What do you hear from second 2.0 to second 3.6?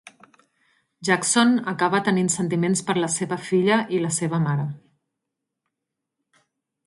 tenint sentiments per la seva